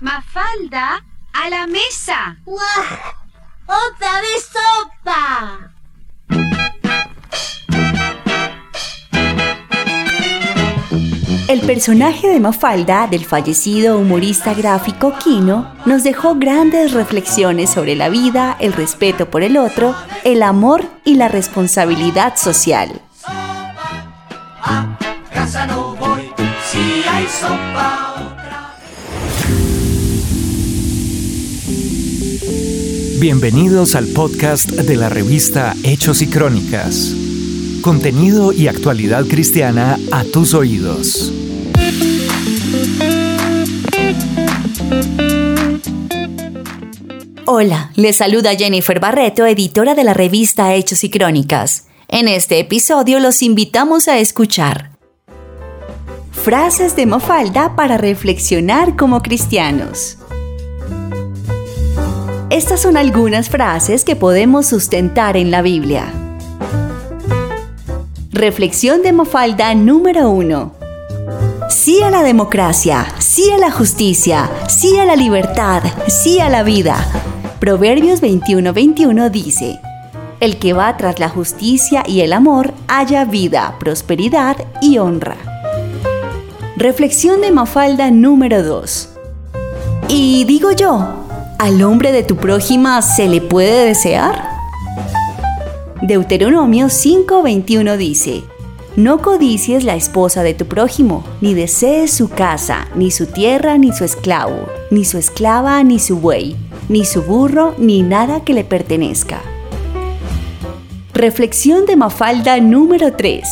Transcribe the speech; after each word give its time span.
Mafalda, 0.00 1.04
a 1.32 1.50
la 1.50 1.66
mesa. 1.66 2.38
¡Otra 3.66 4.20
vez 4.22 4.50
sopa! 4.50 5.70
El 11.48 11.60
personaje 11.62 12.28
de 12.28 12.40
Mafalda, 12.40 13.08
del 13.08 13.26
fallecido 13.26 13.98
humorista 13.98 14.54
gráfico 14.54 15.12
Kino, 15.18 15.74
nos 15.84 16.02
dejó 16.02 16.36
grandes 16.36 16.92
reflexiones 16.92 17.68
sobre 17.68 17.94
la 17.94 18.08
vida, 18.08 18.56
el 18.58 18.72
respeto 18.72 19.28
por 19.28 19.42
el 19.42 19.58
otro, 19.58 19.94
el 20.24 20.42
amor 20.42 20.88
y 21.04 21.16
la 21.16 21.28
responsabilidad 21.28 22.36
social. 22.36 23.02
A 24.62 24.96
casa 25.34 25.66
no 25.66 25.94
voy 25.96 26.32
si 26.64 27.02
hay 27.06 27.26
sopa 27.26 28.14
otra. 28.16 28.78
Bienvenidos 33.20 33.96
al 33.96 34.06
podcast 34.06 34.70
de 34.70 34.96
la 34.96 35.10
revista 35.10 35.74
Hechos 35.84 36.22
y 36.22 36.30
Crónicas. 36.30 37.14
Contenido 37.82 38.50
y 38.50 38.66
actualidad 38.66 39.26
cristiana 39.26 39.98
a 40.10 40.24
tus 40.24 40.54
oídos. 40.54 41.30
Hola, 47.44 47.92
les 47.94 48.16
saluda 48.16 48.54
Jennifer 48.54 48.98
Barreto, 49.00 49.44
editora 49.44 49.94
de 49.94 50.04
la 50.04 50.14
revista 50.14 50.74
Hechos 50.74 51.04
y 51.04 51.10
Crónicas. 51.10 51.88
En 52.08 52.26
este 52.26 52.58
episodio 52.58 53.20
los 53.20 53.42
invitamos 53.42 54.08
a 54.08 54.18
escuchar 54.18 54.92
frases 56.32 56.96
de 56.96 57.04
Mafalda 57.04 57.76
para 57.76 57.98
reflexionar 57.98 58.96
como 58.96 59.20
cristianos. 59.20 60.19
Estas 62.60 62.82
son 62.82 62.98
algunas 62.98 63.48
frases 63.48 64.04
que 64.04 64.16
podemos 64.16 64.66
sustentar 64.66 65.38
en 65.38 65.50
la 65.50 65.62
Biblia. 65.62 66.12
Reflexión 68.32 69.00
de 69.00 69.12
Mafalda 69.12 69.74
número 69.74 70.28
1. 70.28 70.70
Sí 71.70 72.02
a 72.02 72.10
la 72.10 72.22
democracia, 72.22 73.06
sí 73.18 73.50
a 73.50 73.56
la 73.56 73.70
justicia, 73.70 74.50
sí 74.68 74.98
a 74.98 75.06
la 75.06 75.16
libertad, 75.16 75.82
sí 76.08 76.38
a 76.38 76.50
la 76.50 76.62
vida. 76.62 76.98
Proverbios 77.60 78.20
21:21 78.20 79.30
dice, 79.30 79.80
El 80.38 80.58
que 80.58 80.74
va 80.74 80.98
tras 80.98 81.18
la 81.18 81.30
justicia 81.30 82.02
y 82.06 82.20
el 82.20 82.34
amor 82.34 82.74
haya 82.88 83.24
vida, 83.24 83.76
prosperidad 83.80 84.58
y 84.82 84.98
honra. 84.98 85.38
Reflexión 86.76 87.40
de 87.40 87.52
Mafalda 87.52 88.10
número 88.10 88.62
2. 88.62 89.08
Y 90.08 90.44
digo 90.44 90.72
yo, 90.72 91.19
¿al 91.60 91.82
hombre 91.82 92.10
de 92.10 92.22
tu 92.22 92.36
prójima 92.36 93.02
se 93.02 93.28
le 93.28 93.42
puede 93.42 93.84
desear? 93.84 94.48
Deuteronomio 96.00 96.86
5:21 96.86 97.98
dice, 97.98 98.44
No 98.96 99.20
codicies 99.20 99.84
la 99.84 99.94
esposa 99.94 100.42
de 100.42 100.54
tu 100.54 100.64
prójimo, 100.64 101.22
ni 101.42 101.52
desees 101.52 102.12
su 102.12 102.30
casa, 102.30 102.88
ni 102.94 103.10
su 103.10 103.26
tierra, 103.26 103.76
ni 103.76 103.92
su 103.92 104.04
esclavo, 104.04 104.68
ni 104.90 105.04
su 105.04 105.18
esclava, 105.18 105.82
ni 105.84 105.98
su 105.98 106.16
buey, 106.16 106.56
ni 106.88 107.04
su 107.04 107.22
burro, 107.22 107.74
ni 107.76 108.00
nada 108.02 108.42
que 108.42 108.54
le 108.54 108.64
pertenezca. 108.64 109.42
Reflexión 111.12 111.84
de 111.84 111.96
Mafalda 111.96 112.58
número 112.60 113.12
3. 113.12 113.46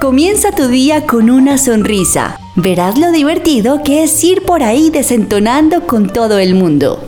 Comienza 0.00 0.52
tu 0.52 0.68
día 0.68 1.06
con 1.06 1.28
una 1.28 1.58
sonrisa. 1.58 2.38
Verás 2.56 2.96
lo 2.98 3.10
divertido 3.10 3.82
que 3.82 4.04
es 4.04 4.22
ir 4.22 4.42
por 4.42 4.62
ahí 4.62 4.88
desentonando 4.90 5.88
con 5.88 6.08
todo 6.08 6.38
el 6.38 6.54
mundo. 6.54 7.04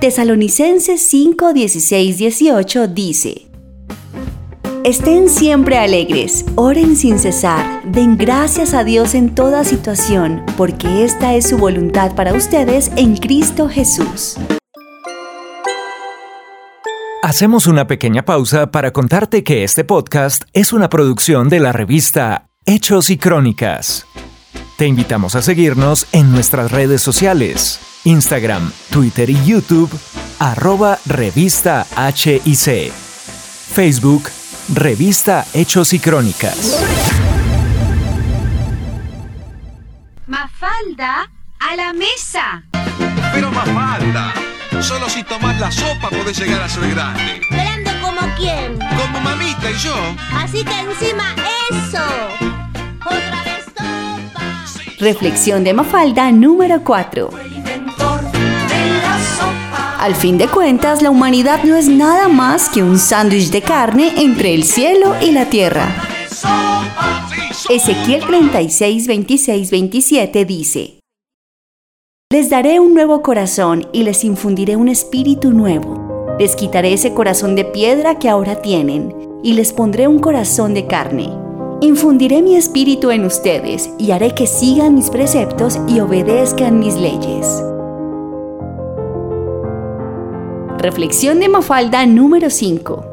Tesalonicenses 0.00 1.00
5, 1.00 1.52
16, 1.52 2.18
18 2.18 2.88
dice, 2.88 3.46
Estén 4.82 5.28
siempre 5.28 5.78
alegres, 5.78 6.44
oren 6.56 6.96
sin 6.96 7.20
cesar, 7.20 7.82
den 7.84 8.16
gracias 8.16 8.74
a 8.74 8.82
Dios 8.82 9.14
en 9.14 9.32
toda 9.32 9.62
situación, 9.62 10.42
porque 10.56 11.04
esta 11.04 11.34
es 11.34 11.48
su 11.48 11.56
voluntad 11.56 12.16
para 12.16 12.32
ustedes 12.32 12.90
en 12.96 13.16
Cristo 13.16 13.68
Jesús. 13.68 14.36
Hacemos 17.22 17.68
una 17.68 17.86
pequeña 17.86 18.24
pausa 18.24 18.72
para 18.72 18.92
contarte 18.92 19.44
que 19.44 19.62
este 19.62 19.84
podcast 19.84 20.42
es 20.52 20.72
una 20.72 20.88
producción 20.88 21.48
de 21.48 21.60
la 21.60 21.72
revista 21.72 22.48
Hechos 22.68 23.10
y 23.10 23.16
Crónicas. 23.16 24.04
Te 24.76 24.86
invitamos 24.86 25.34
a 25.36 25.40
seguirnos 25.40 26.06
en 26.12 26.30
nuestras 26.30 26.70
redes 26.70 27.00
sociales, 27.00 27.80
Instagram, 28.04 28.70
Twitter 28.90 29.30
y 29.30 29.42
YouTube, 29.42 29.90
arroba 30.38 30.98
revista 31.06 31.86
HIC, 31.96 32.92
Facebook, 32.92 34.24
revista 34.74 35.46
Hechos 35.54 35.94
y 35.94 35.98
Crónicas. 35.98 36.78
Mafalda, 40.26 41.30
a 41.58 41.76
la 41.76 41.94
mesa. 41.94 42.62
Pero 43.32 43.50
más 43.52 43.70
falta. 43.70 44.34
Solo 44.82 45.08
si 45.08 45.22
tomás 45.22 45.58
la 45.58 45.72
sopa 45.72 46.10
podés 46.10 46.38
llegar 46.38 46.60
a 46.60 46.68
ser 46.68 46.90
grande. 46.90 47.40
¿Grande 47.50 47.90
como 48.02 48.20
quién? 48.36 48.78
Como 48.78 49.20
mamita 49.20 49.70
y 49.70 49.78
yo. 49.78 49.96
Así 50.34 50.62
que 50.62 50.80
encima 50.80 51.34
eso. 51.70 52.04
¡Otra! 53.06 53.35
Reflexión 54.98 55.62
de 55.62 55.74
Mafalda 55.74 56.32
número 56.32 56.82
4. 56.82 57.28
Inventor 57.54 58.22
de 58.32 59.02
la 59.02 59.18
sopa. 59.36 59.96
Al 60.00 60.14
fin 60.14 60.38
de 60.38 60.48
cuentas, 60.48 61.02
la 61.02 61.10
humanidad 61.10 61.64
no 61.64 61.76
es 61.76 61.86
nada 61.86 62.28
más 62.28 62.70
que 62.70 62.82
un 62.82 62.98
sándwich 62.98 63.50
de 63.50 63.60
carne 63.60 64.14
entre 64.16 64.54
el 64.54 64.64
cielo 64.64 65.14
y 65.20 65.32
la 65.32 65.50
tierra. 65.50 65.94
Ezequiel 67.68 68.24
36, 68.26 69.06
26, 69.06 69.70
27 69.70 70.44
dice, 70.46 71.00
Les 72.32 72.48
daré 72.48 72.80
un 72.80 72.94
nuevo 72.94 73.20
corazón 73.20 73.88
y 73.92 74.02
les 74.02 74.24
infundiré 74.24 74.76
un 74.76 74.88
espíritu 74.88 75.50
nuevo. 75.50 76.36
Les 76.38 76.56
quitaré 76.56 76.94
ese 76.94 77.12
corazón 77.12 77.54
de 77.54 77.66
piedra 77.66 78.18
que 78.18 78.30
ahora 78.30 78.62
tienen 78.62 79.14
y 79.42 79.52
les 79.52 79.74
pondré 79.74 80.08
un 80.08 80.20
corazón 80.20 80.72
de 80.72 80.86
carne. 80.86 81.45
Infundiré 81.80 82.40
mi 82.40 82.56
espíritu 82.56 83.10
en 83.10 83.26
ustedes 83.26 83.90
y 83.98 84.12
haré 84.12 84.34
que 84.34 84.46
sigan 84.46 84.94
mis 84.94 85.10
preceptos 85.10 85.78
y 85.86 86.00
obedezcan 86.00 86.78
mis 86.78 86.94
leyes. 86.94 87.62
Reflexión 90.78 91.38
de 91.38 91.50
Mafalda 91.50 92.06
número 92.06 92.48
5. 92.48 93.04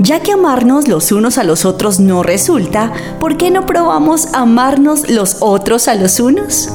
Ya 0.00 0.20
que 0.20 0.32
amarnos 0.32 0.86
los 0.86 1.12
unos 1.12 1.38
a 1.38 1.44
los 1.44 1.64
otros 1.64 1.98
no 1.98 2.22
resulta, 2.22 2.92
¿por 3.20 3.38
qué 3.38 3.50
no 3.50 3.64
probamos 3.64 4.34
amarnos 4.34 5.08
los 5.08 5.38
otros 5.40 5.88
a 5.88 5.94
los 5.94 6.20
unos? 6.20 6.68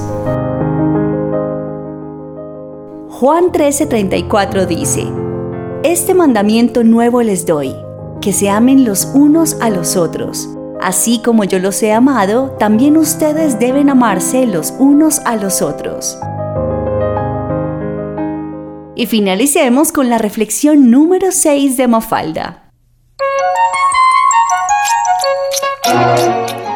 Juan 3.10 3.52
13:34 3.52 4.66
dice, 4.66 5.08
Este 5.84 6.16
mandamiento 6.16 6.84
nuevo 6.84 7.22
les 7.22 7.46
doy, 7.46 7.76
que 8.24 8.32
se 8.32 8.50
amen 8.50 8.86
los 8.86 9.06
unos 9.14 9.58
a 9.60 9.70
los 9.70 9.98
otros. 9.98 10.48
Así 10.82 11.22
como 11.22 11.44
yo 11.44 11.60
los 11.60 11.84
he 11.84 11.92
amado, 11.92 12.56
también 12.58 12.96
ustedes 12.96 13.60
deben 13.60 13.90
amarse 13.90 14.48
los 14.48 14.74
unos 14.80 15.20
a 15.20 15.36
los 15.36 15.62
otros. 15.62 16.18
Y 18.96 19.08
finalicemos 19.08 19.92
con 19.92 20.10
la 20.10 20.20
reflexión 20.20 20.90
número 20.90 21.32
6 21.32 21.76
de 21.76 21.88
Mafalda. 21.90 22.72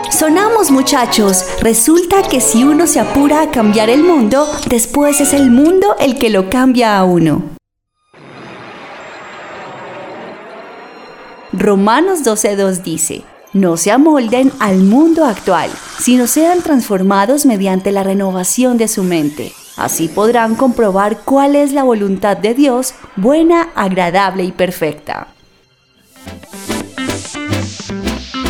Sonamos 0.09 0.69
muchachos, 0.69 1.45
resulta 1.61 2.23
que 2.23 2.41
si 2.41 2.65
uno 2.65 2.87
se 2.87 2.99
apura 2.99 3.41
a 3.43 3.51
cambiar 3.51 3.89
el 3.89 4.03
mundo, 4.03 4.45
después 4.69 5.21
es 5.21 5.31
el 5.31 5.49
mundo 5.49 5.95
el 5.99 6.19
que 6.19 6.29
lo 6.29 6.49
cambia 6.49 6.97
a 6.97 7.05
uno. 7.05 7.56
Romanos 11.53 12.23
12.2 12.25 12.83
dice, 12.83 13.23
no 13.53 13.77
se 13.77 13.91
amolden 13.91 14.51
al 14.59 14.77
mundo 14.79 15.25
actual, 15.25 15.69
sino 15.99 16.27
sean 16.27 16.61
transformados 16.61 17.45
mediante 17.45 17.91
la 17.91 18.03
renovación 18.03 18.77
de 18.77 18.87
su 18.87 19.03
mente. 19.03 19.53
Así 19.77 20.07
podrán 20.09 20.55
comprobar 20.55 21.19
cuál 21.23 21.55
es 21.55 21.71
la 21.71 21.83
voluntad 21.83 22.35
de 22.35 22.53
Dios, 22.53 22.93
buena, 23.15 23.69
agradable 23.75 24.43
y 24.43 24.51
perfecta. 24.51 25.27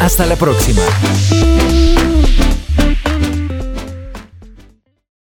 Hasta 0.00 0.26
la 0.26 0.36
próxima. 0.36 0.82